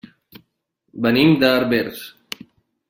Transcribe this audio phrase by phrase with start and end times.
[1.07, 2.03] Venim de Herbers.